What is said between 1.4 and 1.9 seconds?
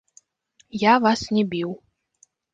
біў.